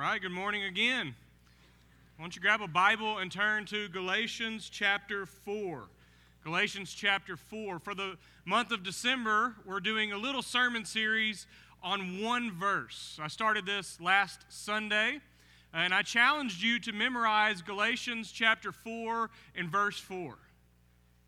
[0.00, 1.14] right, good morning again.
[2.16, 5.82] Why don't you grab a Bible and turn to Galatians chapter 4.
[6.42, 7.78] Galatians chapter 4.
[7.80, 8.16] For the
[8.46, 11.46] month of December, we're doing a little sermon series
[11.82, 13.18] on one verse.
[13.22, 15.20] I started this last Sunday,
[15.74, 20.38] and I challenged you to memorize Galatians chapter 4 and verse 4.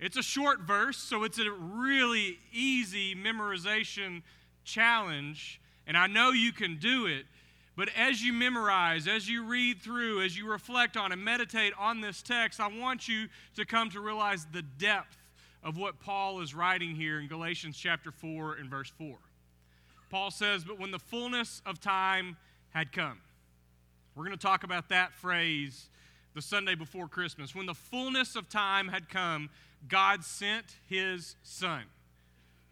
[0.01, 4.23] It's a short verse, so it's a really easy memorization
[4.65, 7.27] challenge, and I know you can do it.
[7.75, 12.01] But as you memorize, as you read through, as you reflect on and meditate on
[12.01, 15.17] this text, I want you to come to realize the depth
[15.65, 19.17] of what Paul is writing here in Galatians chapter 4 and verse 4.
[20.11, 22.37] Paul says, But when the fullness of time
[22.71, 23.21] had come,
[24.15, 25.89] we're going to talk about that phrase
[26.35, 27.55] the Sunday before Christmas.
[27.55, 29.49] When the fullness of time had come,
[29.89, 31.85] God sent his son.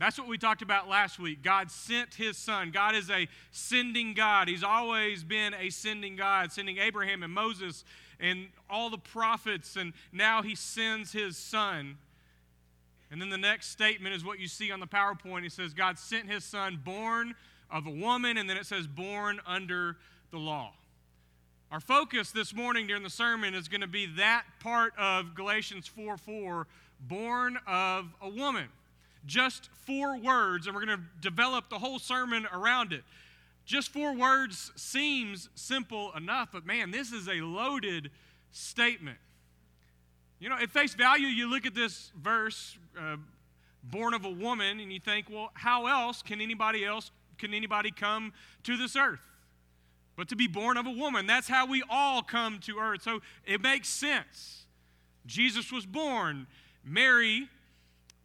[0.01, 1.43] That's what we talked about last week.
[1.43, 2.71] God sent his son.
[2.71, 4.49] God is a sending God.
[4.49, 7.85] He's always been a sending God, sending Abraham and Moses
[8.19, 11.99] and all the prophets, and now he sends his son.
[13.11, 15.45] And then the next statement is what you see on the PowerPoint.
[15.45, 17.35] It says, God sent his son, born
[17.71, 19.99] of a woman, and then it says, born under
[20.30, 20.73] the law.
[21.71, 25.87] Our focus this morning during the sermon is going to be that part of Galatians
[25.87, 26.67] 4 4,
[27.07, 28.69] born of a woman
[29.26, 33.02] just four words, and we're going to develop the whole sermon around it.
[33.65, 38.10] Just four words seems simple enough, but man, this is a loaded
[38.51, 39.18] statement.
[40.38, 43.16] You know, at face value, you look at this verse, uh,
[43.85, 47.90] born of a woman, and you think, well, how else can anybody else, can anybody
[47.90, 48.32] come
[48.65, 49.21] to this earth?
[50.16, 53.02] But to be born of a woman, that's how we all come to earth.
[53.02, 54.66] So it makes sense.
[55.27, 56.46] Jesus was born.
[56.84, 57.49] Mary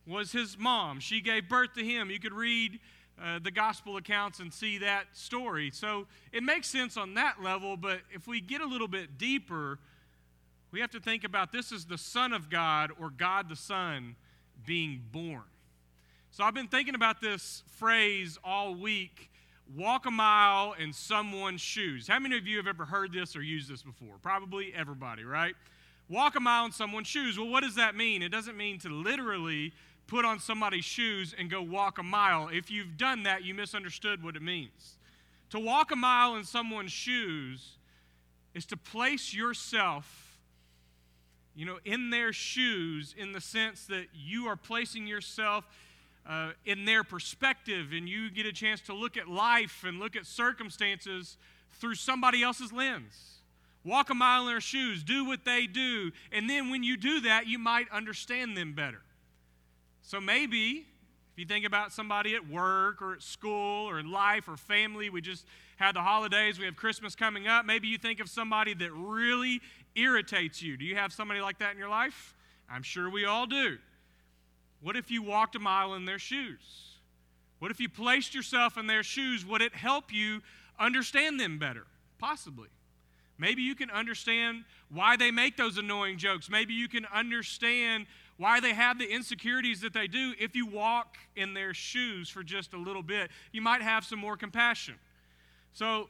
[0.08, 1.00] was his mom.
[1.00, 2.10] She gave birth to him.
[2.10, 2.80] You could read
[3.22, 5.72] uh, the gospel accounts and see that story.
[5.74, 9.80] So it makes sense on that level, but if we get a little bit deeper,
[10.72, 14.16] we have to think about this is the Son of God or God the Son
[14.66, 15.44] being born.
[16.32, 19.30] So I've been thinking about this phrase all week
[19.74, 22.08] walk a mile in someone's shoes.
[22.08, 24.16] How many of you have ever heard this or used this before?
[24.22, 25.56] Probably everybody, right?
[26.08, 27.40] Walk a mile in someone's shoes.
[27.40, 28.22] Well, what does that mean?
[28.22, 29.74] It doesn't mean to literally
[30.08, 32.50] put on somebody's shoes and go walk a mile.
[32.50, 34.98] If you've done that, you misunderstood what it means.
[35.52, 37.78] To walk a mile in someone's shoes
[38.54, 40.40] is to place yourself,
[41.56, 45.66] you know, in their shoes in the sense that you are placing yourself
[46.28, 50.16] uh, in their perspective and you get a chance to look at life and look
[50.16, 51.38] at circumstances
[51.80, 53.36] through somebody else's lens.
[53.84, 57.22] Walk a mile in their shoes, do what they do, and then when you do
[57.22, 59.02] that, you might understand them better.
[60.06, 60.86] So maybe
[61.34, 65.10] if you think about somebody at work or at school or in life or family,
[65.10, 65.46] we just
[65.78, 67.66] had the holidays, we have Christmas coming up.
[67.66, 69.62] Maybe you think of somebody that really
[69.96, 70.78] irritates you.
[70.78, 72.36] Do you have somebody like that in your life?
[72.70, 73.80] I'm sure we all do.
[74.80, 77.00] What if you walked a mile in their shoes?
[77.58, 79.44] What if you placed yourself in their shoes?
[79.44, 80.42] Would it help you
[80.80, 81.88] understand them better?
[82.20, 82.70] Possibly.
[83.38, 86.50] Maybe you can understand why they make those annoying jokes.
[86.50, 88.06] Maybe you can understand
[88.38, 92.44] why they have the insecurities that they do, if you walk in their shoes for
[92.44, 94.96] just a little bit, you might have some more compassion.
[95.74, 96.10] So,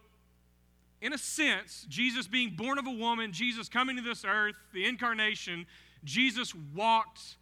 [1.02, 4.86] in a sense, Jesus being born of a woman, Jesus coming to this earth, the
[4.86, 5.68] incarnation,
[6.04, 7.38] Jesus walked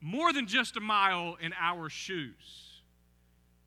[0.00, 2.82] more than just a mile in our shoes.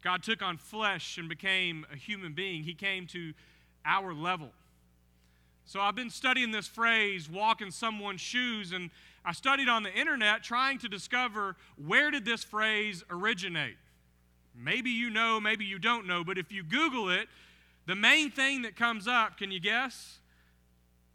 [0.03, 2.63] God took on flesh and became a human being.
[2.63, 3.33] He came to
[3.85, 4.49] our level.
[5.65, 8.89] So I've been studying this phrase, walk in someone's shoes, and
[9.23, 13.77] I studied on the internet trying to discover where did this phrase originate.
[14.55, 17.27] Maybe you know, maybe you don't know, but if you Google it,
[17.85, 20.19] the main thing that comes up, can you guess?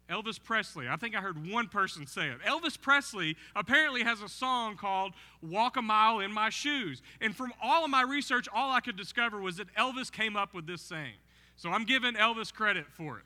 [0.09, 0.87] Elvis Presley.
[0.87, 2.41] I think I heard one person say it.
[2.41, 7.01] Elvis Presley apparently has a song called Walk a Mile in My Shoes.
[7.19, 10.53] And from all of my research, all I could discover was that Elvis came up
[10.53, 11.15] with this saying.
[11.57, 13.25] So I'm giving Elvis credit for it.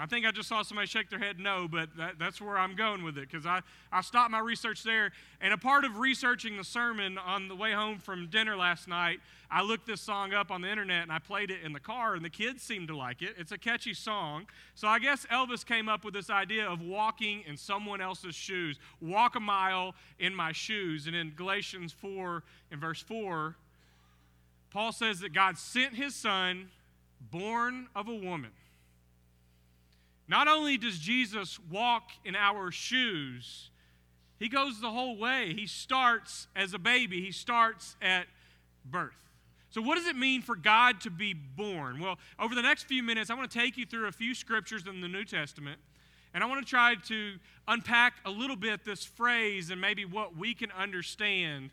[0.00, 2.76] I think I just saw somebody shake their head no, but that, that's where I'm
[2.76, 5.10] going with it because I, I stopped my research there.
[5.40, 9.18] And a part of researching the sermon on the way home from dinner last night,
[9.50, 12.14] I looked this song up on the internet and I played it in the car,
[12.14, 13.34] and the kids seemed to like it.
[13.38, 14.46] It's a catchy song.
[14.76, 18.78] So I guess Elvis came up with this idea of walking in someone else's shoes.
[19.00, 21.08] Walk a mile in my shoes.
[21.08, 23.56] And in Galatians 4, in verse 4,
[24.70, 26.68] Paul says that God sent his son,
[27.32, 28.50] born of a woman
[30.28, 33.70] not only does Jesus walk in our shoes,
[34.38, 35.54] he goes the whole way.
[35.54, 38.26] He starts as a baby, he starts at
[38.84, 39.16] birth.
[39.70, 42.00] So, what does it mean for God to be born?
[42.00, 44.84] Well, over the next few minutes, I want to take you through a few scriptures
[44.86, 45.78] in the New Testament,
[46.32, 47.34] and I want to try to
[47.66, 51.70] unpack a little bit this phrase and maybe what we can understand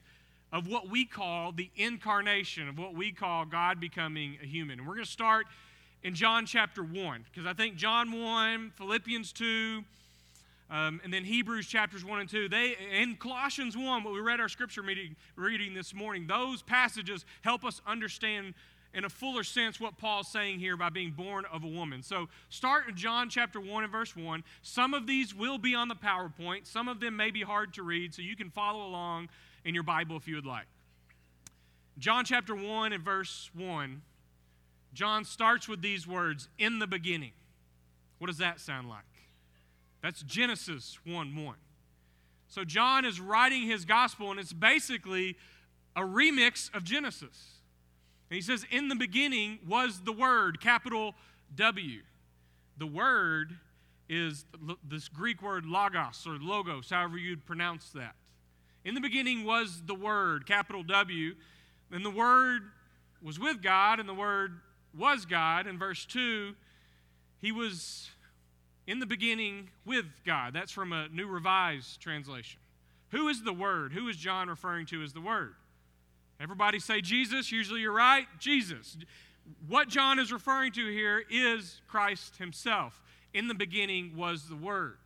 [0.52, 4.80] of what we call the incarnation, of what we call God becoming a human.
[4.80, 5.48] And we're going to start
[6.04, 9.84] in John chapter 1, because I think John 1, Philippians 2,
[10.70, 14.40] um, and then Hebrews chapters 1 and 2, they, and Colossians 1, what we read
[14.40, 18.54] our scripture meeting, reading this morning, those passages help us understand
[18.96, 22.02] in a fuller sense what Paul's saying here by being born of a woman.
[22.02, 24.44] So start in John chapter 1 and verse 1.
[24.62, 27.84] Some of these will be on the PowerPoint, some of them may be hard to
[27.84, 29.30] read, so you can follow along
[29.66, 30.66] in your Bible if you would like.
[31.98, 34.02] John chapter 1 and verse 1,
[34.96, 37.34] John starts with these words, in the beginning.
[38.18, 39.04] What does that sound like?
[40.02, 41.56] That's Genesis 1 1.
[42.48, 45.36] So John is writing his gospel, and it's basically
[45.96, 47.60] a remix of Genesis.
[48.30, 51.14] And he says, In the beginning was the Word, capital
[51.56, 52.02] W.
[52.78, 53.58] The Word
[54.08, 54.46] is
[54.88, 58.16] this Greek word logos or logos, however you'd pronounce that.
[58.86, 61.36] In the beginning was the Word, capital W.
[61.92, 62.62] And the Word
[63.22, 64.60] was with God, and the Word
[64.98, 65.68] was God.
[65.68, 66.54] In verse 2,
[67.42, 68.10] he was
[68.88, 70.54] in the beginning with God.
[70.54, 72.60] That's from a New Revised Translation.
[73.12, 73.94] Who is the Word?
[73.94, 75.56] Who is John referring to as the Word?
[76.40, 77.52] Everybody say Jesus.
[77.52, 78.26] Usually you're right.
[78.40, 78.98] Jesus.
[79.68, 83.02] What John is referring to here is Christ himself.
[83.34, 84.98] In the beginning was the Word.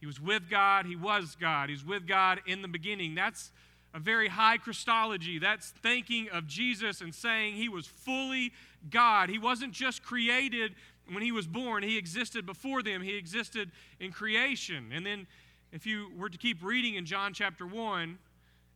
[0.00, 0.86] He was with God.
[0.86, 1.70] He was God.
[1.70, 3.14] He's with God in the beginning.
[3.14, 3.52] That's
[3.94, 5.38] a very high Christology.
[5.38, 8.52] That's thinking of Jesus and saying he was fully
[8.90, 9.30] God.
[9.30, 10.74] He wasn't just created
[11.12, 13.70] when he was born, he existed before them, he existed
[14.00, 14.90] in creation.
[14.92, 15.26] And then,
[15.70, 18.18] if you were to keep reading in John chapter 1,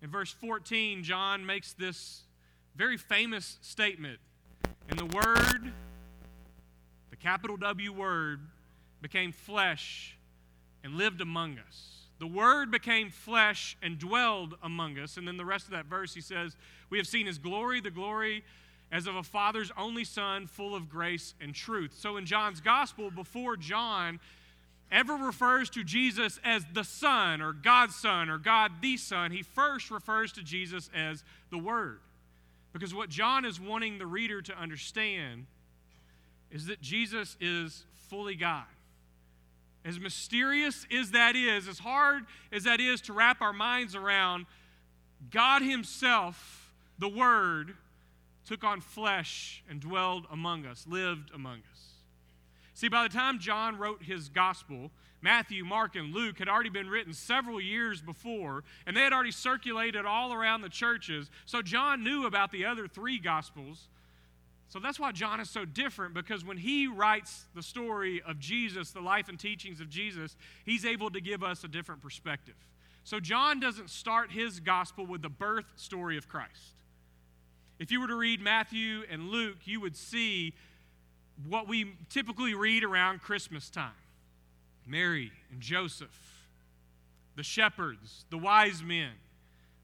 [0.03, 2.23] in verse 14, John makes this
[2.77, 4.19] very famous statement.
[4.91, 5.73] And the Word,
[7.11, 8.41] the capital W word,
[9.01, 10.17] became flesh
[10.85, 11.98] and lived among us.
[12.19, 15.17] The Word became flesh and dwelled among us.
[15.17, 16.57] And then the rest of that verse, he says,
[16.91, 18.43] We have seen his glory, the glory
[18.91, 21.95] as of a father's only son, full of grace and truth.
[21.99, 24.19] So in John's gospel, before John
[24.91, 29.43] ever refers to Jesus as the Son or God's Son or God the Son, he
[29.43, 32.01] first refers to Jesus as the Word.
[32.73, 35.47] Because what John is wanting the reader to understand
[36.51, 38.65] is that Jesus is fully God.
[39.85, 44.47] As mysterious as that is, as hard as that is to wrap our minds around,
[45.31, 47.75] God Himself, the Word,
[48.47, 51.89] took on flesh and dwelled among us, lived among us.
[52.75, 54.91] See, by the time John wrote his gospel,
[55.21, 59.33] Matthew, Mark, and Luke had already been written several years before, and they had already
[59.33, 61.29] circulated all around the churches.
[61.45, 63.89] So John knew about the other three gospels.
[64.69, 68.91] So that's why John is so different, because when he writes the story of Jesus,
[68.91, 72.55] the life and teachings of Jesus, he's able to give us a different perspective.
[73.05, 76.75] So John doesn't start his gospel with the birth story of Christ.
[77.79, 80.53] If you were to read Matthew and Luke, you would see
[81.47, 83.93] what we typically read around Christmas time
[84.87, 86.47] Mary and Joseph,
[87.37, 89.13] the shepherds, the wise men,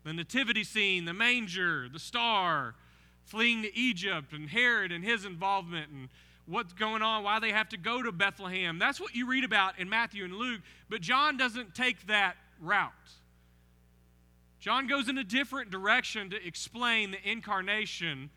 [0.05, 2.75] the nativity scene, the manger, the star,
[3.25, 6.09] fleeing to Egypt, and Herod and his involvement, and
[6.47, 8.79] what's going on, why they have to go to Bethlehem.
[8.79, 12.93] That's what you read about in Matthew and Luke, but John doesn't take that route.
[14.61, 18.31] John goes in a different direction to explain the incarnation.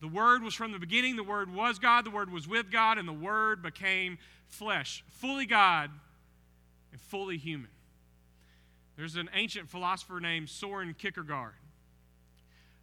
[0.00, 2.98] The Word was from the beginning, the Word was God, the Word was with God,
[2.98, 5.90] and the Word became flesh, fully God
[6.92, 7.70] and fully human.
[8.96, 11.52] There's an ancient philosopher named Soren Kierkegaard.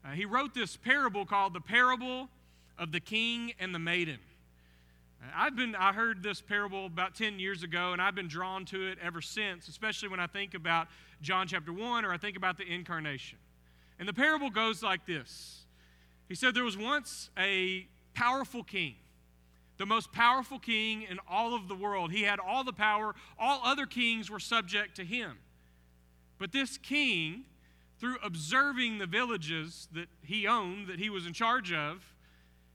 [0.05, 2.29] Uh, he wrote this parable called the Parable
[2.77, 4.19] of the King and the Maiden.
[5.36, 8.88] I've been, I heard this parable about 10 years ago, and I've been drawn to
[8.88, 10.88] it ever since, especially when I think about
[11.22, 13.38] John chapter 1 or I think about the incarnation.
[14.00, 15.63] And the parable goes like this
[16.27, 18.95] He said, There was once a powerful king,
[19.77, 22.12] the most powerful king in all of the world.
[22.12, 25.38] He had all the power, all other kings were subject to him.
[26.38, 27.45] But this king,
[28.03, 32.03] through observing the villages that he owned, that he was in charge of,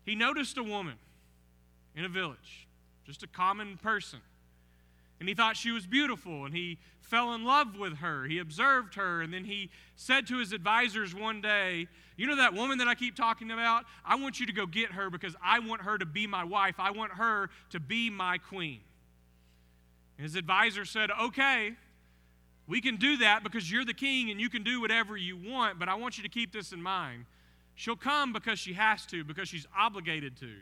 [0.07, 0.95] he noticed a woman
[1.95, 2.67] in a village,
[3.05, 4.21] just a common person.
[5.21, 8.25] And he thought she was beautiful, and he fell in love with her.
[8.25, 12.55] He observed her, and then he said to his advisors one day, You know that
[12.55, 13.85] woman that I keep talking about?
[14.07, 16.77] I want you to go get her because I want her to be my wife.
[16.79, 18.81] I want her to be my queen.
[20.17, 21.75] And his advisor said, Okay,
[22.69, 25.79] we can do that because you're the king and you can do whatever you want,
[25.79, 27.25] but I want you to keep this in mind.
[27.75, 30.53] She'll come because she has to, because she's obligated to.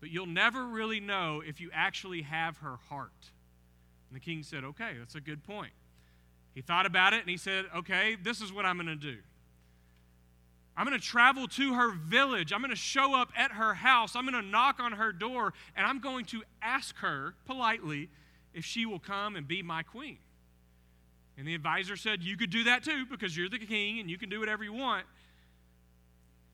[0.00, 3.30] But you'll never really know if you actually have her heart.
[4.08, 5.72] And the king said, Okay, that's a good point.
[6.54, 9.18] He thought about it and he said, Okay, this is what I'm going to do.
[10.78, 12.52] I'm going to travel to her village.
[12.52, 14.14] I'm going to show up at her house.
[14.14, 18.08] I'm going to knock on her door and I'm going to ask her politely
[18.54, 20.18] if she will come and be my queen.
[21.38, 24.18] And the advisor said, You could do that too because you're the king and you
[24.18, 25.04] can do whatever you want.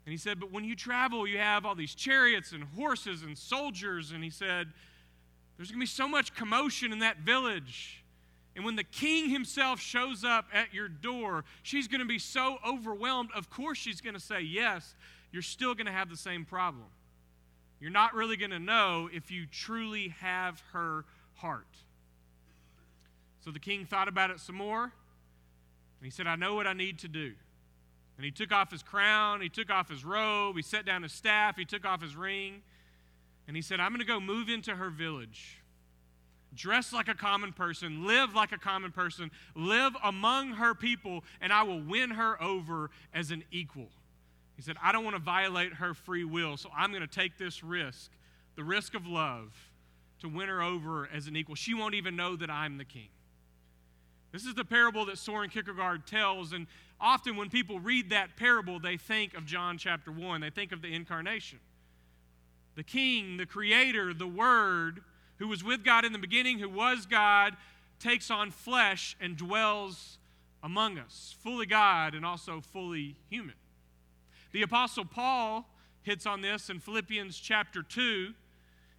[0.04, 3.36] And he said, But when you travel, you have all these chariots and horses and
[3.38, 4.10] soldiers.
[4.12, 4.68] And he said,
[5.56, 8.02] There's going to be so much commotion in that village.
[8.54, 12.58] And when the king himself shows up at your door, she's going to be so
[12.66, 13.30] overwhelmed.
[13.34, 14.94] Of course, she's going to say yes.
[15.32, 16.84] You're still going to have the same problem.
[17.80, 21.66] You're not really going to know if you truly have her heart.
[23.44, 24.90] So the king thought about it some more, and
[26.04, 27.32] he said, I know what I need to do.
[28.16, 31.12] And he took off his crown, he took off his robe, he set down his
[31.12, 32.62] staff, he took off his ring,
[33.48, 35.62] and he said, I'm going to go move into her village
[36.54, 41.52] dress like a common person, live like a common person, live among her people, and
[41.52, 43.88] I will win her over as an equal.
[44.56, 47.38] He said, I don't want to violate her free will, so I'm going to take
[47.38, 48.10] this risk,
[48.56, 49.52] the risk of love,
[50.20, 51.54] to win her over as an equal.
[51.54, 53.08] She won't even know that I'm the king.
[54.32, 56.66] This is the parable that Soren Kierkegaard tells, and
[57.00, 60.40] often when people read that parable, they think of John chapter 1.
[60.40, 61.58] They think of the incarnation.
[62.74, 65.00] The king, the creator, the word,
[65.38, 67.56] who was with God in the beginning, who was God,
[67.98, 70.18] takes on flesh and dwells
[70.62, 73.54] among us, fully God and also fully human.
[74.52, 75.68] The Apostle Paul
[76.02, 78.32] hits on this in Philippians chapter 2.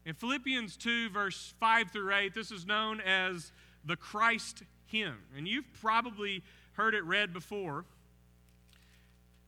[0.05, 3.51] In Philippians 2, verse 5 through 8, this is known as
[3.85, 5.17] the Christ hymn.
[5.35, 7.83] And you've probably heard it read before.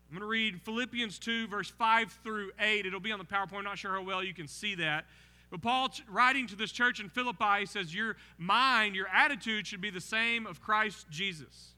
[0.09, 2.85] I'm going to read Philippians 2, verse 5 through 8.
[2.85, 3.59] It'll be on the PowerPoint.
[3.59, 5.05] I'm not sure how well you can see that.
[5.51, 9.91] But Paul, writing to this church in Philippi, says, Your mind, your attitude should be
[9.91, 11.73] the same of Christ Jesus.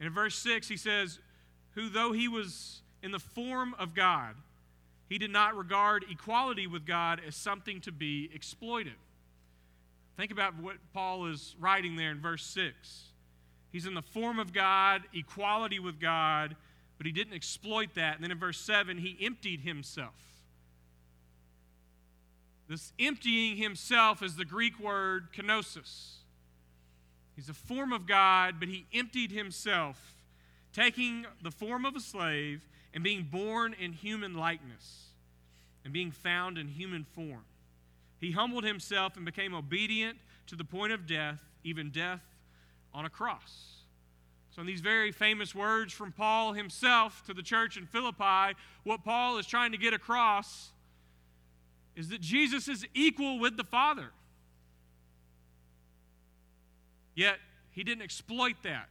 [0.00, 1.18] And in verse 6, he says,
[1.74, 4.34] Who, though he was in the form of God,
[5.08, 8.94] he did not regard equality with God as something to be exploited.
[10.16, 13.04] Think about what Paul is writing there in verse 6.
[13.70, 16.56] He's in the form of God, equality with God,
[16.96, 18.14] but he didn't exploit that.
[18.14, 20.14] And then in verse 7, he emptied himself.
[22.68, 26.14] This emptying himself is the Greek word kenosis.
[27.36, 30.14] He's a form of God, but he emptied himself,
[30.72, 35.10] taking the form of a slave and being born in human likeness
[35.84, 37.44] and being found in human form.
[38.20, 42.22] He humbled himself and became obedient to the point of death, even death
[42.94, 43.76] on a cross.
[44.50, 49.04] So, in these very famous words from Paul himself to the church in Philippi, what
[49.04, 50.70] Paul is trying to get across
[51.94, 54.12] is that Jesus is equal with the Father.
[57.14, 57.36] Yet,
[57.70, 58.88] he didn't exploit that.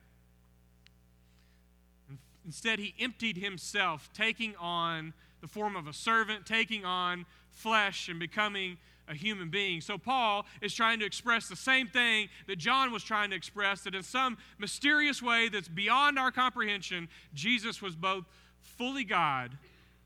[2.46, 8.20] Instead, he emptied himself, taking on the form of a servant, taking on flesh, and
[8.20, 9.81] becoming a human being.
[9.81, 13.81] So, Paul is trying to express the same thing that John was trying to express
[13.81, 18.25] that in some mysterious way that's beyond our comprehension, Jesus was both
[18.62, 19.57] fully God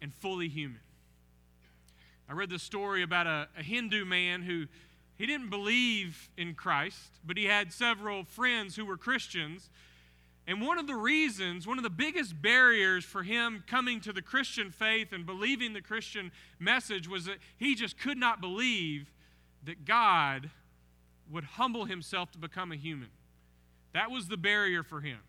[0.01, 0.81] and fully human.
[2.29, 4.67] I read this story about a, a Hindu man who
[5.17, 9.69] he didn't believe in Christ, but he had several friends who were Christians.
[10.49, 14.23] And one of the reasons, one of the biggest barriers for him coming to the
[14.23, 19.11] Christian faith and believing the Christian message was that he just could not believe
[19.65, 20.49] that God
[21.31, 23.09] would humble himself to become a human.
[23.93, 25.19] That was the barrier for him.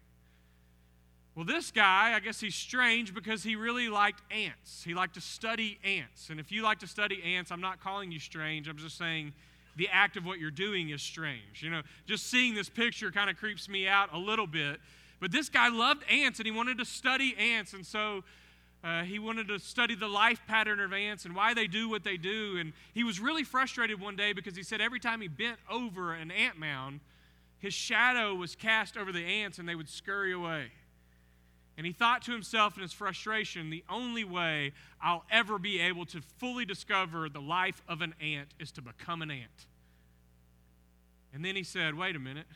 [1.35, 4.83] Well, this guy, I guess he's strange because he really liked ants.
[4.83, 6.31] He liked to study ants.
[6.31, 8.69] And if you like to study ants, I'm not calling you strange.
[8.69, 9.35] I'm just saying
[9.77, 11.63] the act of what you're doing is strange.
[11.63, 14.81] You know, just seeing this picture kind of creeps me out a little bit.
[15.21, 17.75] But this guy loved ants and he wanted to study ants.
[17.75, 18.25] And so
[18.83, 22.03] uh, he wanted to study the life pattern of ants and why they do what
[22.03, 22.57] they do.
[22.59, 26.15] And he was really frustrated one day because he said every time he bent over
[26.15, 27.01] an ant mound,
[27.59, 30.73] his shadow was cast over the ants and they would scurry away.
[31.77, 36.05] And he thought to himself in his frustration, the only way I'll ever be able
[36.07, 39.67] to fully discover the life of an ant is to become an ant.
[41.33, 42.47] And then he said, wait a minute.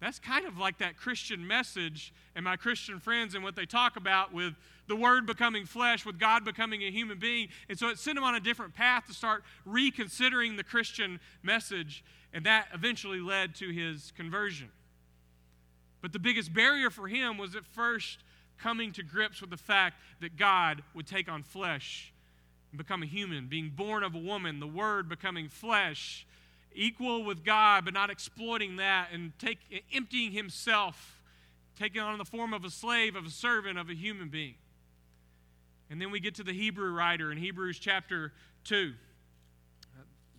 [0.00, 3.96] That's kind of like that Christian message and my Christian friends and what they talk
[3.96, 4.54] about with
[4.88, 7.48] the Word becoming flesh, with God becoming a human being.
[7.68, 12.02] And so it sent him on a different path to start reconsidering the Christian message.
[12.32, 14.70] And that eventually led to his conversion.
[16.00, 18.20] But the biggest barrier for him was at first
[18.58, 22.12] coming to grips with the fact that God would take on flesh
[22.72, 26.26] and become a human, being born of a woman, the Word becoming flesh,
[26.74, 29.58] equal with God, but not exploiting that, and take,
[29.92, 31.20] emptying himself,
[31.78, 34.54] taking on the form of a slave, of a servant, of a human being.
[35.90, 38.32] And then we get to the Hebrew writer in Hebrews chapter
[38.64, 38.92] 2.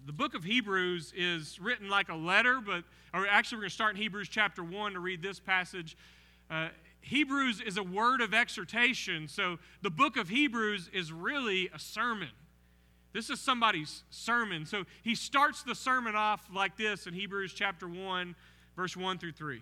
[0.05, 2.83] The book of Hebrews is written like a letter, but,
[3.13, 5.95] or actually, we're going to start in Hebrews chapter 1 to read this passage.
[6.49, 6.69] Uh,
[7.01, 12.29] Hebrews is a word of exhortation, so the book of Hebrews is really a sermon.
[13.13, 14.65] This is somebody's sermon.
[14.65, 18.35] So he starts the sermon off like this in Hebrews chapter 1,
[18.75, 19.61] verse 1 through 3.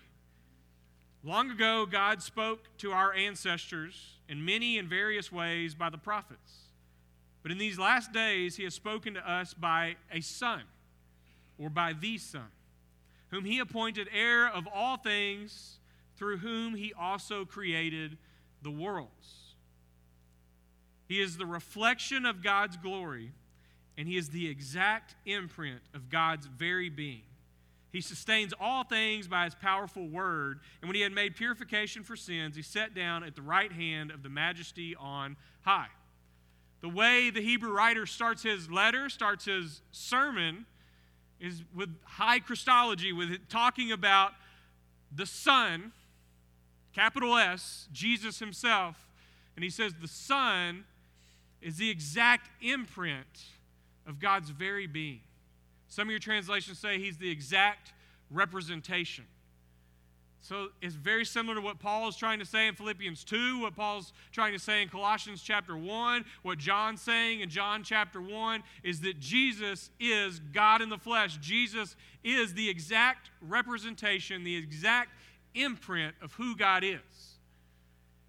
[1.23, 6.69] Long ago, God spoke to our ancestors in many and various ways by the prophets.
[7.41, 10.61] But in these last days, he has spoken to us by a son,
[11.57, 12.47] or by the Son,
[13.29, 15.79] whom he appointed heir of all things,
[16.15, 18.17] through whom he also created
[18.61, 19.55] the worlds.
[21.07, 23.31] He is the reflection of God's glory,
[23.99, 27.23] and he is the exact imprint of God's very being.
[27.91, 30.61] He sustains all things by his powerful word.
[30.81, 34.11] And when he had made purification for sins, he sat down at the right hand
[34.11, 35.89] of the majesty on high.
[36.79, 40.65] The way the Hebrew writer starts his letter, starts his sermon,
[41.41, 44.31] is with high Christology, with it talking about
[45.13, 45.91] the Son,
[46.93, 49.09] capital S, Jesus himself.
[49.57, 50.85] And he says the Son
[51.61, 53.27] is the exact imprint
[54.09, 55.21] of God's very being.
[55.87, 57.93] Some of your translations say he's the exact
[58.29, 59.25] representation.
[60.41, 63.75] So it's very similar to what Paul is trying to say in Philippians 2, what
[63.75, 68.63] Paul's trying to say in Colossians chapter 1, what John's saying in John chapter 1
[68.83, 71.37] is that Jesus is God in the flesh.
[71.37, 75.09] Jesus is the exact representation, the exact
[75.55, 76.99] imprint of who God is.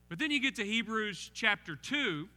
[0.08, 2.28] But then you get to Hebrews chapter 2,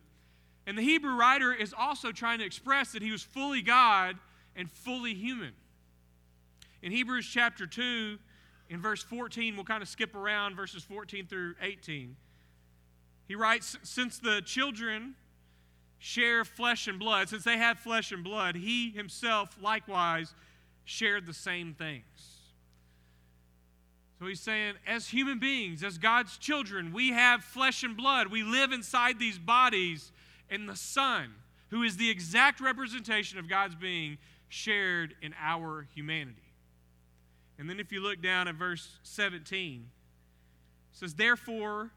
[0.66, 4.18] and the Hebrew writer is also trying to express that he was fully God
[4.56, 5.54] and fully human.
[6.82, 8.18] In Hebrews chapter 2,
[8.70, 12.16] in verse 14, we'll kind of skip around verses 14 through 18.
[13.28, 15.16] He writes, Since the children
[16.00, 20.34] share flesh and blood, since they have flesh and blood, he himself likewise
[20.86, 22.04] shared the same things.
[24.20, 28.28] So he's saying, as human beings, as God's children, we have flesh and blood.
[28.28, 30.12] We live inside these bodies,
[30.50, 31.34] and the Son,
[31.70, 34.18] who is the exact representation of God's being,
[34.50, 36.38] shared in our humanity.
[37.58, 39.86] And then if you look down at verse 17,
[40.92, 41.92] it says, Therefore,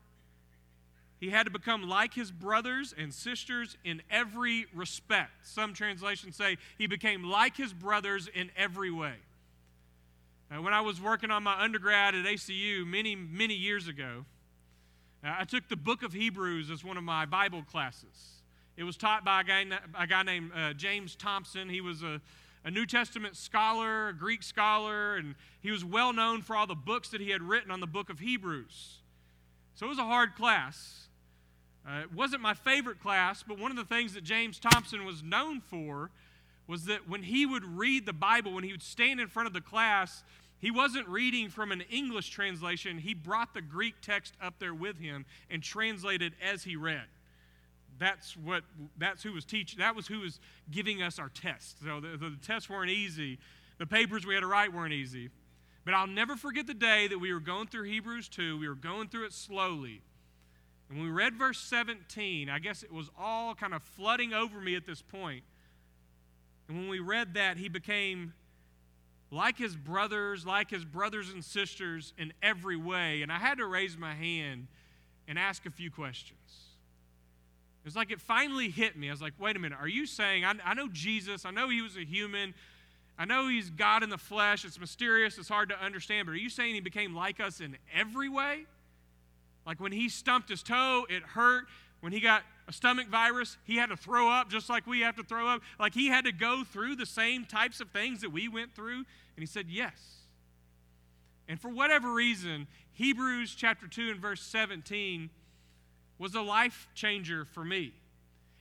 [1.19, 5.47] he had to become like his brothers and sisters in every respect.
[5.47, 9.15] Some translations say he became like his brothers in every way.
[10.51, 14.25] Uh, when I was working on my undergrad at ACU many, many years ago,
[15.23, 18.36] I took the book of Hebrews as one of my Bible classes.
[18.77, 19.65] It was taught by a guy,
[19.99, 21.69] a guy named uh, James Thompson.
[21.69, 22.21] He was a
[22.67, 26.75] a New Testament scholar, a Greek scholar, and he was well known for all the
[26.75, 28.99] books that he had written on the book of Hebrews.
[29.77, 31.07] So it was a hard class.
[31.89, 35.23] Uh, it wasn't my favorite class, but one of the things that James Thompson was
[35.23, 36.11] known for
[36.67, 39.53] was that when he would read the Bible, when he would stand in front of
[39.53, 40.25] the class,
[40.59, 42.99] he wasn't reading from an English translation.
[42.99, 47.05] He brought the Greek text up there with him and translated as he read
[47.99, 48.63] that's what
[48.99, 52.37] that's who was teaching that was who was giving us our tests so the, the,
[52.45, 53.39] tests weren't easy.
[53.79, 55.31] The papers we had to write weren't easy.
[55.85, 58.75] But i'll never forget the day that we were going through hebrews 2 we were
[58.75, 60.03] going through it slowly.
[60.89, 64.61] And when we read verse 17 i guess it was all kind of flooding over
[64.61, 65.45] me at this point.
[66.69, 68.35] And when we read that he became
[69.31, 73.23] like his brothers like his brothers and sisters in every way.
[73.23, 74.67] And i had to raise my hand
[75.29, 76.66] and ask a few questions
[77.87, 79.09] it's like it finally hit me.
[79.09, 81.69] I was like, wait a minute, are you saying, I, I know Jesus, I know
[81.69, 82.55] he was a human,
[83.19, 86.39] I know he's God in the flesh, it's mysterious, it's hard to understand, but are
[86.39, 88.67] you saying he became like us in every way?
[89.67, 91.65] Like when he stumped his toe, it hurt.
[92.01, 95.17] When he got a stomach virus, he had to throw up just like we have
[95.17, 95.63] to throw up.
[95.81, 98.99] Like he had to go through the same types of things that we went through.
[98.99, 99.95] And he said, Yes.
[101.49, 105.31] And for whatever reason, Hebrews chapter 2 and verse 17
[106.19, 107.93] was a life changer for me.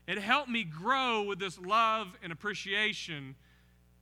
[0.08, 3.36] It helped me grow with this love and appreciation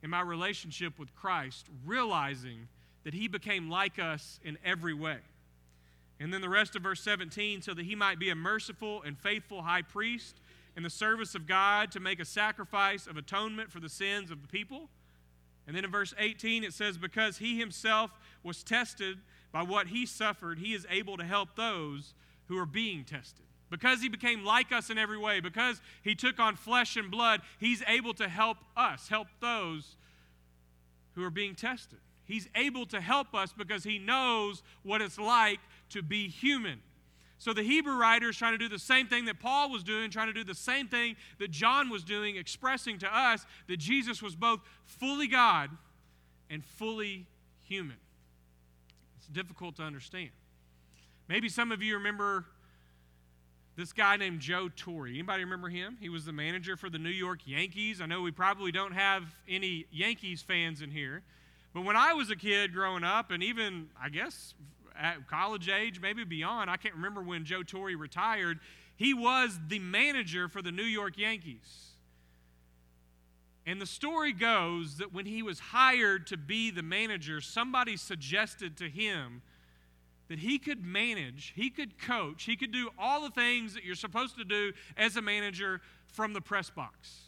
[0.02, 2.68] in my relationship with Christ, realizing
[3.04, 5.18] that He became like us in every way.
[6.20, 9.18] And then the rest of verse 17, so that He might be a merciful and
[9.18, 10.40] faithful high priest
[10.76, 14.42] in the service of God to make a sacrifice of atonement for the sins of
[14.42, 14.90] the people.
[15.66, 18.10] And then in verse 18, it says, Because He Himself
[18.42, 19.18] was tested
[19.52, 22.14] by what He suffered, He is able to help those
[22.48, 23.44] who are being tested.
[23.70, 27.40] Because he became like us in every way, because he took on flesh and blood,
[27.58, 29.96] he's able to help us, help those
[31.14, 31.98] who are being tested.
[32.24, 36.80] He's able to help us because he knows what it's like to be human.
[37.38, 40.10] So the Hebrew writer is trying to do the same thing that Paul was doing,
[40.10, 44.22] trying to do the same thing that John was doing, expressing to us that Jesus
[44.22, 45.70] was both fully God
[46.48, 47.26] and fully
[47.64, 47.96] human.
[49.18, 50.30] It's difficult to understand.
[51.28, 52.44] Maybe some of you remember
[53.76, 55.08] this guy named Joe Torre.
[55.08, 55.96] Anybody remember him?
[56.00, 58.00] He was the manager for the New York Yankees.
[58.00, 61.22] I know we probably don't have any Yankees fans in here.
[61.72, 64.54] But when I was a kid growing up, and even, I guess,
[64.96, 68.60] at college age, maybe beyond, I can't remember when Joe Torre retired,
[68.96, 71.94] he was the manager for the New York Yankees.
[73.66, 78.76] And the story goes that when he was hired to be the manager, somebody suggested
[78.76, 79.42] to him
[80.28, 83.94] that he could manage, he could coach, he could do all the things that you're
[83.94, 87.24] supposed to do as a manager from the press box.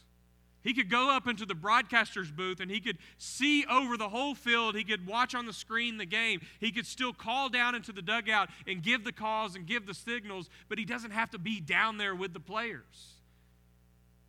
[0.62, 4.34] He could go up into the broadcaster's booth and he could see over the whole
[4.34, 4.74] field.
[4.74, 6.40] He could watch on the screen the game.
[6.58, 9.94] He could still call down into the dugout and give the calls and give the
[9.94, 13.14] signals, but he doesn't have to be down there with the players.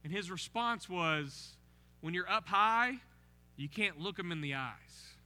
[0.03, 1.55] And his response was
[2.01, 2.97] when you're up high,
[3.55, 5.16] you can't look them in the eyes.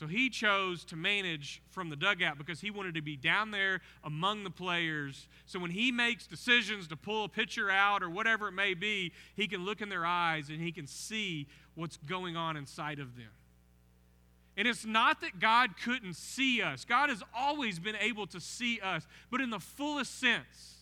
[0.00, 3.82] So he chose to manage from the dugout because he wanted to be down there
[4.02, 5.28] among the players.
[5.44, 9.12] So when he makes decisions to pull a pitcher out or whatever it may be,
[9.36, 13.14] he can look in their eyes and he can see what's going on inside of
[13.14, 13.28] them.
[14.56, 18.80] And it's not that God couldn't see us, God has always been able to see
[18.80, 20.76] us, but in the fullest sense.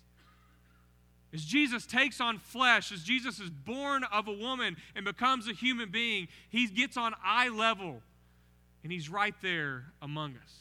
[1.35, 5.53] As Jesus takes on flesh, as Jesus is born of a woman and becomes a
[5.53, 8.01] human being, he gets on eye level
[8.89, 10.55] and he's right there among us.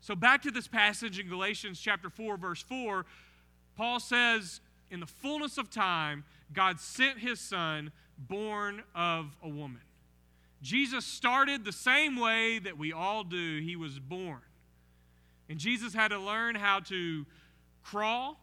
[0.00, 3.04] So, back to this passage in Galatians chapter 4, verse 4,
[3.76, 9.82] Paul says, In the fullness of time, God sent his son, born of a woman.
[10.62, 13.60] Jesus started the same way that we all do.
[13.60, 14.40] He was born.
[15.50, 17.26] And Jesus had to learn how to
[17.84, 18.40] crawl,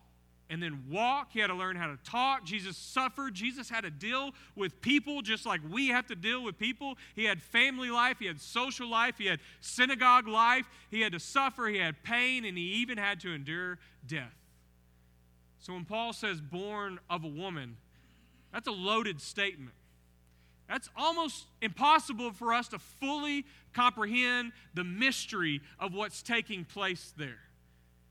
[0.49, 1.29] and then walk.
[1.31, 2.45] He had to learn how to talk.
[2.45, 3.34] Jesus suffered.
[3.34, 6.97] Jesus had to deal with people just like we have to deal with people.
[7.15, 10.65] He had family life, he had social life, he had synagogue life.
[10.91, 14.36] He had to suffer, he had pain, and he even had to endure death.
[15.60, 17.77] So when Paul says born of a woman,
[18.53, 19.73] that's a loaded statement.
[20.69, 27.39] That's almost impossible for us to fully comprehend the mystery of what's taking place there.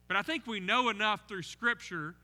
[0.06, 2.14] But I think we know enough through Scripture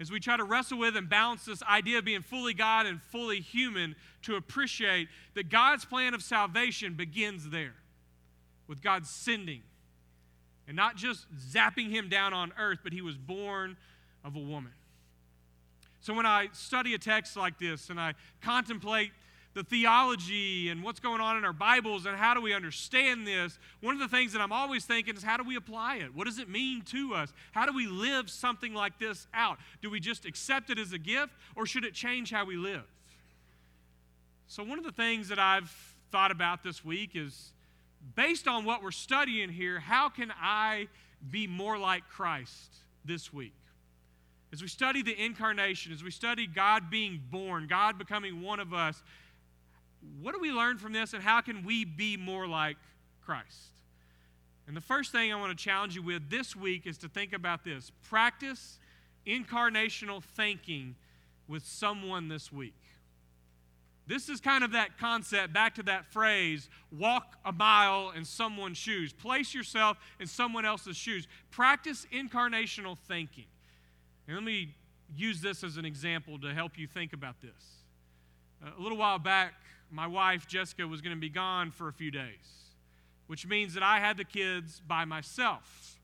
[0.00, 3.02] as we try to wrestle with and balance this idea of being fully God and
[3.02, 7.74] fully human to appreciate that God's plan of salvation begins there
[8.66, 9.60] with God sending
[10.66, 13.76] and not just zapping him down on earth, but he was born
[14.24, 14.72] of a woman.
[16.00, 19.10] So when I study a text like this and I contemplate
[19.54, 23.58] the theology and what's going on in our Bibles and how do we understand this,
[23.80, 26.14] one of the things that I'm always thinking is how do we apply it?
[26.14, 27.32] What does it mean to us?
[27.52, 29.58] How do we live something like this out?
[29.82, 32.84] Do we just accept it as a gift or should it change how we live?
[34.46, 35.70] So, one of the things that I've
[36.10, 37.52] thought about this week is
[38.16, 40.88] based on what we're studying here, how can I
[41.30, 42.70] be more like Christ
[43.04, 43.54] this week?
[44.52, 48.74] As we study the incarnation, as we study God being born, God becoming one of
[48.74, 49.02] us,
[50.20, 52.76] what do we learn from this and how can we be more like
[53.24, 53.80] Christ?
[54.66, 57.32] And the first thing I want to challenge you with this week is to think
[57.32, 58.78] about this practice
[59.26, 60.94] incarnational thinking
[61.48, 62.74] with someone this week.
[64.06, 68.76] This is kind of that concept, back to that phrase walk a mile in someone's
[68.76, 69.12] shoes.
[69.12, 71.28] Place yourself in someone else's shoes.
[71.50, 73.44] Practice incarnational thinking.
[74.26, 74.74] And let me
[75.14, 77.52] use this as an example to help you think about this.
[78.76, 79.54] A little while back,
[79.90, 82.74] my wife, Jessica, was going to be gone for a few days,
[83.26, 85.98] which means that I had the kids by myself,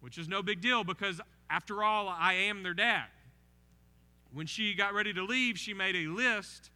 [0.00, 3.06] which is no big deal because, after all, I am their dad.
[4.32, 6.70] When she got ready to leave, she made a list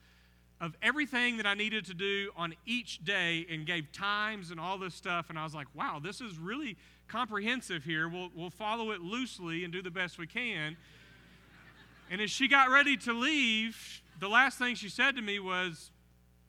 [0.61, 4.79] of everything that I needed to do on each day and gave times and all
[4.79, 5.31] this stuff.
[5.31, 8.09] And I was like, wow, this is really comprehensive here.
[8.09, 10.77] We'll, we'll follow it loosely and do the best we can.
[12.11, 15.91] And as she got ready to leave, the last thing she said to me was,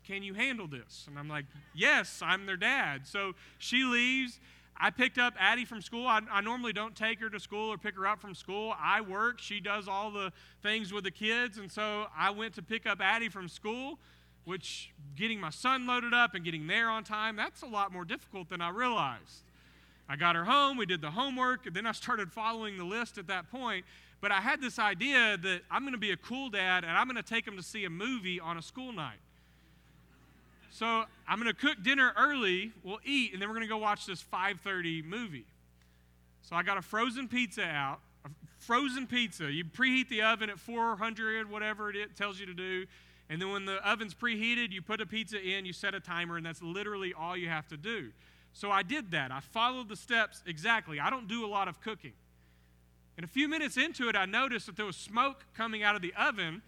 [0.10, 1.06] can you handle this?
[1.08, 1.46] And I'm like,
[1.76, 3.06] Yes, I'm their dad.
[3.06, 4.40] So she leaves.
[4.76, 6.08] I picked up Addie from school.
[6.08, 8.74] I, I, normally don't take her to school or pick her up from school.
[8.82, 9.40] I work.
[9.40, 10.32] She does all the
[10.64, 11.58] things with the kids.
[11.58, 14.00] And so I went to pick up Addie from school,
[14.46, 18.06] which getting my son loaded up and getting there on time, that's a lot more
[18.06, 19.44] difficult than I realized.
[20.08, 23.18] I got her home, we did the homework, and then I started following the list
[23.18, 23.86] at that point.
[24.22, 27.06] But I had this idea that I'm going to be a cool dad and I'm
[27.06, 29.20] going to take them to see a movie on a school night.
[30.72, 33.78] So I'm going to cook dinner early, we'll eat, and then we're going to go
[33.78, 35.46] watch this 5:30 movie.
[36.42, 39.52] So I got a frozen pizza out, a frozen pizza.
[39.52, 42.86] You preheat the oven at 400, whatever it tells you to do.
[43.30, 46.38] And then when the oven's preheated, you put a pizza in, you set a timer,
[46.38, 48.10] and that's literally all you have to do.
[48.54, 49.32] So I did that.
[49.32, 51.00] I followed the steps exactly.
[51.00, 52.14] I don't do a lot of cooking.
[53.18, 56.02] And a few minutes into it, I noticed that there was smoke coming out of
[56.02, 56.62] the oven.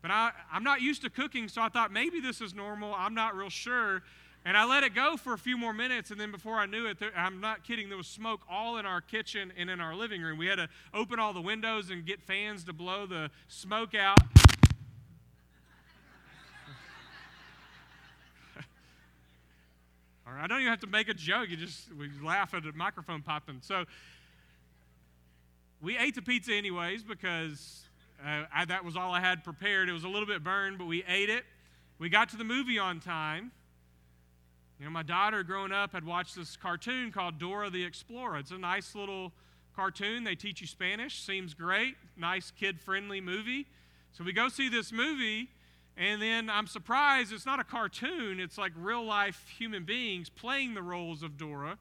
[0.00, 2.94] But I, I'm not used to cooking, so I thought maybe this is normal.
[2.94, 4.02] I'm not real sure.
[4.44, 6.86] And I let it go for a few more minutes, and then before I knew
[6.86, 9.94] it, there, I'm not kidding, there was smoke all in our kitchen and in our
[9.94, 10.38] living room.
[10.38, 14.18] We had to open all the windows and get fans to blow the smoke out.
[20.40, 21.48] I don't even have to make a joke.
[21.48, 23.58] You just we laugh at the microphone popping.
[23.62, 23.84] So
[25.80, 27.87] we ate the pizza anyways because
[28.24, 29.88] uh, I, that was all I had prepared.
[29.88, 31.44] It was a little bit burned, but we ate it.
[31.98, 33.52] We got to the movie on time.
[34.78, 38.38] You know, my daughter growing up had watched this cartoon called Dora the Explorer.
[38.38, 39.32] It's a nice little
[39.74, 40.24] cartoon.
[40.24, 41.20] They teach you Spanish.
[41.20, 41.96] Seems great.
[42.16, 43.66] Nice kid friendly movie.
[44.12, 45.48] So we go see this movie,
[45.96, 50.74] and then I'm surprised it's not a cartoon, it's like real life human beings playing
[50.74, 51.78] the roles of Dora.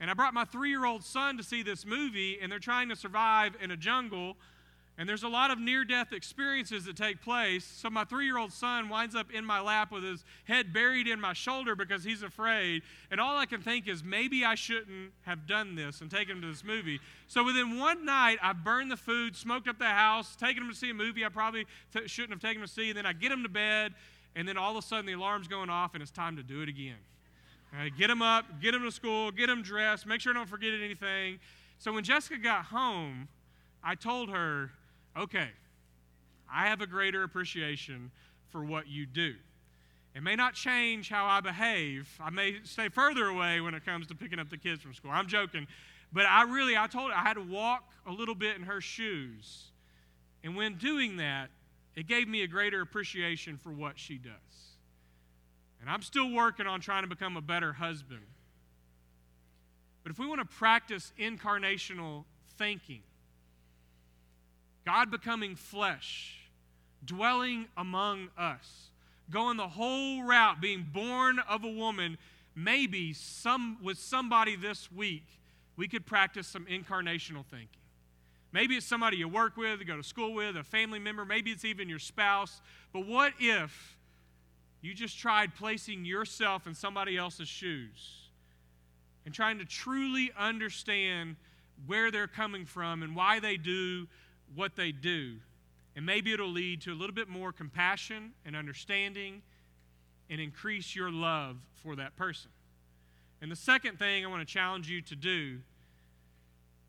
[0.00, 2.88] And I brought my three year old son to see this movie, and they're trying
[2.90, 4.36] to survive in a jungle.
[4.96, 7.64] And there's a lot of near death experiences that take place.
[7.64, 11.08] So my three year old son winds up in my lap with his head buried
[11.08, 12.82] in my shoulder because he's afraid.
[13.10, 16.42] And all I can think is maybe I shouldn't have done this and taken him
[16.42, 17.00] to this movie.
[17.26, 20.76] So within one night, I burned the food, smoked up the house, taken him to
[20.76, 22.90] see a movie I probably t- shouldn't have taken him to see.
[22.90, 23.94] And then I get him to bed,
[24.36, 26.62] and then all of a sudden the alarm's going off, and it's time to do
[26.62, 26.98] it again.
[27.98, 30.70] Get him up, get him to school, get him dressed, make sure I don't forget
[30.80, 31.40] anything.
[31.78, 33.26] So when Jessica got home,
[33.82, 34.70] I told her,
[35.16, 35.48] okay,
[36.52, 38.10] I have a greater appreciation
[38.50, 39.34] for what you do.
[40.14, 42.08] It may not change how I behave.
[42.20, 45.10] I may stay further away when it comes to picking up the kids from school.
[45.10, 45.66] I'm joking.
[46.12, 48.80] But I really, I told her I had to walk a little bit in her
[48.80, 49.72] shoes.
[50.44, 51.50] And when doing that,
[51.96, 54.32] it gave me a greater appreciation for what she does.
[55.80, 58.22] And I'm still working on trying to become a better husband.
[60.04, 62.24] But if we want to practice incarnational
[62.56, 63.02] thinking,
[64.84, 66.48] God becoming flesh,
[67.04, 68.90] dwelling among us,
[69.30, 72.18] going the whole route, being born of a woman,
[72.54, 75.24] maybe some with somebody this week,
[75.76, 77.68] we could practice some incarnational thinking.
[78.52, 81.50] Maybe it's somebody you work with, you go to school with, a family member, maybe
[81.50, 82.60] it's even your spouse.
[82.92, 83.96] But what if
[84.80, 88.28] you just tried placing yourself in somebody else's shoes
[89.24, 91.36] and trying to truly understand
[91.86, 94.06] where they're coming from and why they do
[94.54, 95.36] what they do.
[95.96, 99.42] And maybe it'll lead to a little bit more compassion and understanding
[100.28, 102.50] and increase your love for that person.
[103.40, 105.58] And the second thing I want to challenge you to do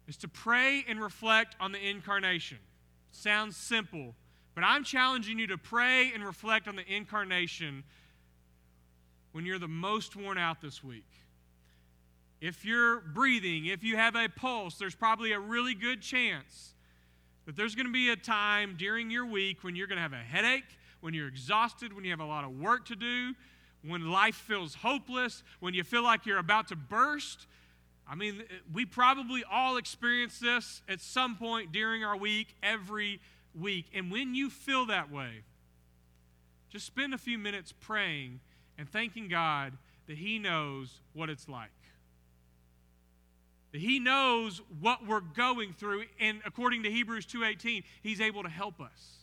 [0.08, 2.60] is to pray and reflect on the incarnation.
[3.12, 4.16] Sounds simple,
[4.54, 7.84] but I'm challenging you to pray and reflect on the incarnation
[9.34, 11.10] when you're the most worn out this week.
[12.40, 16.75] If you're breathing, if you have a pulse, there's probably a really good chance
[17.46, 20.14] that there's going to be a time during your week when you're going to have
[20.14, 23.34] a headache, when you're exhausted, when you have a lot of work to do,
[23.84, 27.46] when life feels hopeless, when you feel like you're about to burst.
[28.08, 33.20] I mean, eh, we probably all experience this at some point during our week, every
[33.54, 33.86] week.
[33.94, 35.44] And when you feel that way,
[36.70, 38.40] just spend a few minutes praying
[38.78, 39.74] and thanking God
[40.08, 41.70] that He knows what it's like.
[43.78, 48.80] He knows what we're going through, and according to Hebrews 2:18, He's able to help
[48.80, 49.18] us.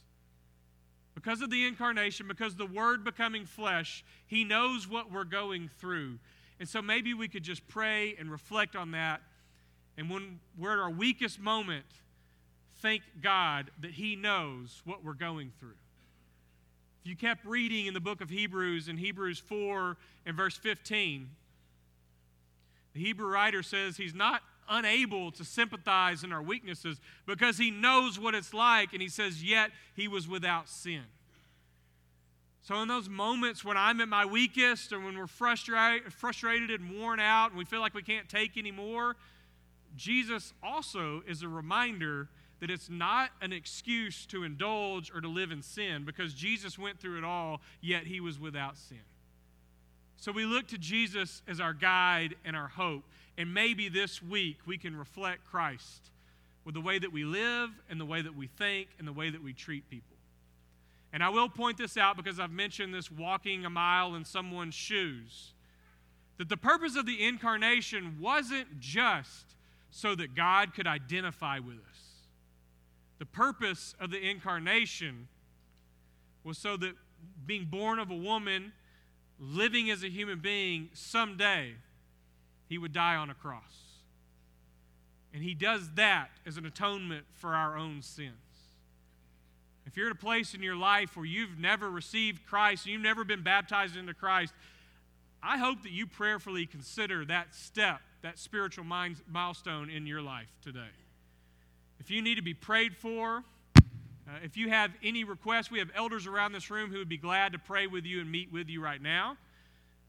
[1.15, 6.19] Because of the incarnation, because the Word becoming flesh, He knows what we're going through.
[6.59, 9.21] And so maybe we could just pray and reflect on that.
[9.97, 11.85] And when we're at our weakest moment,
[12.77, 15.77] thank God that He knows what we're going through.
[17.03, 21.29] If you kept reading in the book of Hebrews, in Hebrews 4 and verse 15,
[22.95, 28.19] the Hebrew writer says he's not unable to sympathize in our weaknesses because he knows
[28.19, 31.03] what it's like, and he says, yet he was without sin.
[32.63, 36.97] So, in those moments when I'm at my weakest or when we're frustrated, frustrated and
[36.97, 39.17] worn out and we feel like we can't take anymore,
[39.97, 42.29] Jesus also is a reminder
[42.61, 47.01] that it's not an excuse to indulge or to live in sin because Jesus went
[47.01, 49.01] through it all, yet he was without sin.
[50.23, 53.03] So we look to Jesus as our guide and our hope.
[53.37, 56.13] And maybe this week we can reflect Christ
[56.65, 59.31] with the way that we live and the way that we think and the way
[59.31, 60.17] that we treat people.
[61.13, 64.77] And I will point this out because I've mentioned this walking a mile in someone's
[64.77, 65.55] shoes.
[66.39, 69.57] That the purpose of the incarnation wasn't just
[69.91, 71.99] so that God could identify with us.
[73.19, 75.27] The purpose of the incarnation
[76.45, 76.93] was so that
[77.45, 78.73] being born of a woman,
[79.43, 81.75] living as a human being, someday
[82.69, 83.63] he would die on a cross.
[85.35, 88.37] And he does that as an atonement for our own sins.
[89.85, 93.25] If you're at a place in your life where you've never received Christ, you've never
[93.25, 94.55] been baptized into Christ,
[95.43, 100.93] I hope that you prayerfully consider that step, that spiritual milestone in your life today.
[101.99, 103.43] If you need to be prayed for,
[104.33, 107.19] uh, if you have any requests, we have elders around this room who would be
[107.19, 109.37] glad to pray with you and meet with you right now.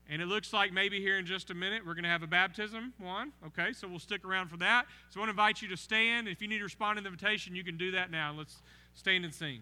[0.09, 2.27] And it looks like maybe here in just a minute we're going to have a
[2.27, 3.31] baptism one.
[3.47, 4.85] Okay, so we'll stick around for that.
[5.09, 6.27] So I want to invite you to stand.
[6.27, 8.33] If you need to respond to the invitation, you can do that now.
[8.37, 8.61] Let's
[8.95, 9.61] stand and sing.